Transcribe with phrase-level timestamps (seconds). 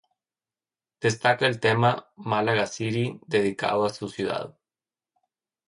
[0.99, 4.57] Destaca el tema "Málaga City" dedicado a su ciudad.